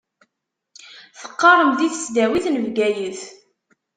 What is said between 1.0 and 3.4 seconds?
Teqqaṛem di tesdawit n Bgayet.